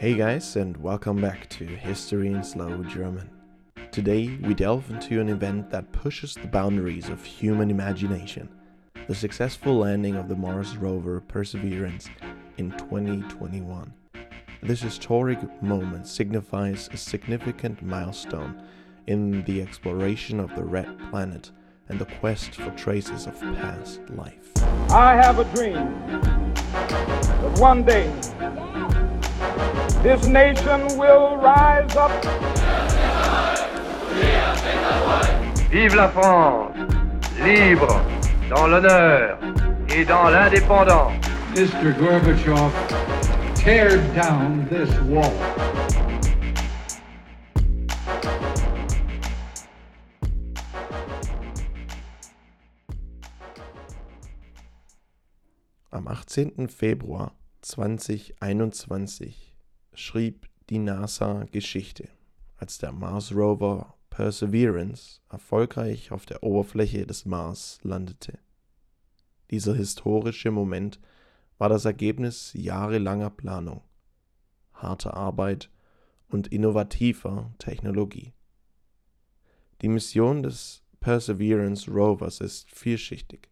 [0.00, 3.28] Hey guys, and welcome back to History in Slow German.
[3.90, 8.48] Today we delve into an event that pushes the boundaries of human imagination
[9.08, 12.08] the successful landing of the Mars rover Perseverance
[12.56, 13.92] in 2021.
[14.62, 18.58] This historic moment signifies a significant milestone
[19.06, 21.50] in the exploration of the red planet
[21.90, 24.50] and the quest for traces of past life.
[24.90, 25.74] I have a dream
[26.54, 28.10] that one day
[30.02, 32.10] this nation will rise up.
[35.70, 36.76] Vive la France,
[37.44, 38.00] libre,
[38.48, 39.38] dans l'honneur
[39.94, 41.12] et dans l'indépendance.
[41.54, 41.92] Mr.
[41.98, 42.72] Gorbachev,
[43.54, 45.32] tear down this wall.
[55.92, 56.68] Am 18.
[56.68, 59.49] Februar 2021
[59.94, 62.08] schrieb die NASA Geschichte,
[62.56, 68.38] als der Mars Rover Perseverance erfolgreich auf der Oberfläche des Mars landete.
[69.50, 71.00] Dieser historische Moment
[71.58, 73.82] war das Ergebnis jahrelanger Planung,
[74.72, 75.70] harter Arbeit
[76.28, 78.32] und innovativer Technologie.
[79.80, 83.48] Die Mission des Perseverance Rovers ist vielschichtig.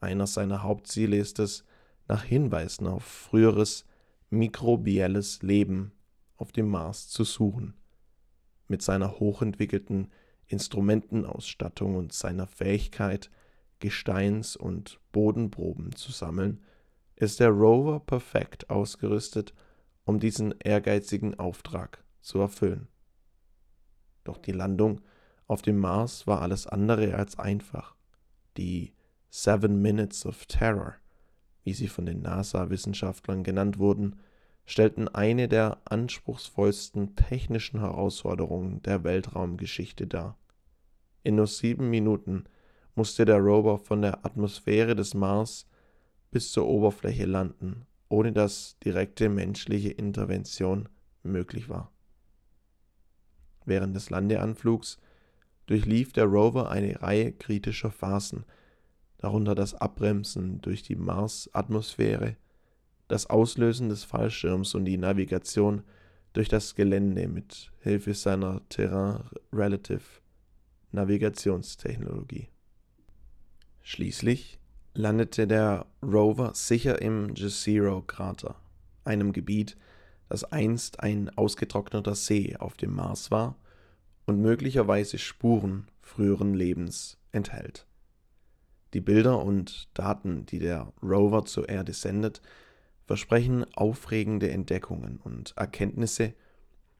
[0.00, 1.64] Einer seiner Hauptziele ist es,
[2.06, 3.84] nach Hinweisen auf früheres
[4.30, 5.92] mikrobielles Leben
[6.36, 7.74] auf dem Mars zu suchen.
[8.68, 10.10] Mit seiner hochentwickelten
[10.46, 13.30] Instrumentenausstattung und seiner Fähigkeit,
[13.80, 16.62] Gesteins- und Bodenproben zu sammeln,
[17.16, 19.54] ist der Rover perfekt ausgerüstet,
[20.04, 22.88] um diesen ehrgeizigen Auftrag zu erfüllen.
[24.24, 25.00] Doch die Landung
[25.46, 27.94] auf dem Mars war alles andere als einfach.
[28.56, 28.94] Die
[29.30, 30.94] Seven Minutes of Terror,
[31.64, 34.20] wie sie von den NASA-Wissenschaftlern genannt wurden,
[34.66, 40.38] stellten eine der anspruchsvollsten technischen Herausforderungen der Weltraumgeschichte dar.
[41.22, 42.44] In nur sieben Minuten
[42.94, 45.66] musste der Rover von der Atmosphäre des Mars
[46.30, 50.88] bis zur Oberfläche landen, ohne dass direkte menschliche Intervention
[51.22, 51.90] möglich war.
[53.64, 54.98] Während des Landeanflugs
[55.66, 58.44] durchlief der Rover eine Reihe kritischer Phasen,
[59.24, 62.36] darunter das Abbremsen durch die Marsatmosphäre,
[63.08, 65.82] das Auslösen des Fallschirms und die Navigation
[66.34, 70.02] durch das Gelände mit Hilfe seiner Terrain Relative
[70.92, 72.48] Navigationstechnologie.
[73.80, 74.58] Schließlich
[74.92, 78.56] landete der Rover sicher im Jezero-Krater,
[79.04, 79.78] einem Gebiet,
[80.28, 83.56] das einst ein ausgetrockneter See auf dem Mars war
[84.26, 87.86] und möglicherweise Spuren früheren Lebens enthält.
[88.94, 92.40] Die Bilder und Daten, die der Rover zur Erde sendet,
[93.06, 96.32] versprechen aufregende Entdeckungen und Erkenntnisse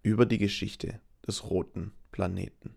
[0.02, 2.74] über die Geschichte des roten Planeten.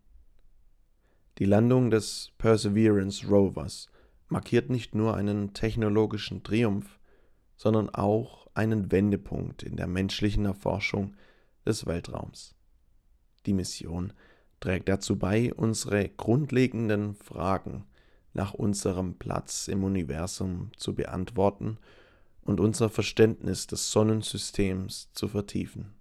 [1.40, 3.88] Die Landung des Perseverance Rovers
[4.30, 7.00] markiert nicht nur einen technologischen Triumph,
[7.56, 11.16] sondern auch einen Wendepunkt in der menschlichen Erforschung
[11.66, 12.56] des Weltraums.
[13.48, 14.14] Die Mission
[14.60, 17.86] trägt dazu bei, unsere grundlegenden Fragen
[18.38, 21.78] nach unserem Platz im Universum zu beantworten
[22.44, 25.94] und unser Verständnis des Sonnensystems zu vertiefen.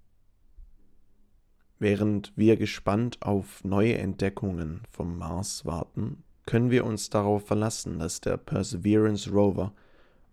[1.79, 8.21] Während wir gespannt auf neue Entdeckungen vom Mars warten, können wir uns darauf verlassen, dass
[8.21, 9.73] der Perseverance Rover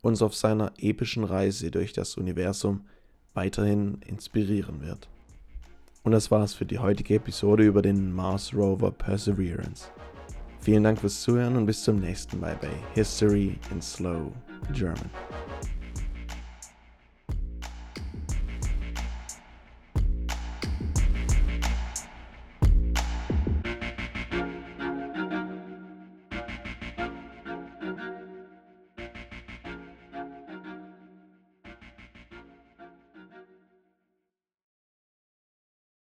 [0.02, 2.86] uns auf seiner epischen Reise durch das Universum
[3.34, 5.10] weiterhin inspirieren wird.
[6.04, 9.90] Und das war's für die heutige Episode über den Mars Rover Perseverance.
[10.64, 14.32] Vielen Dank fürs Zuhören und bis zum nächsten Mal bei History in Slow
[14.72, 15.10] German.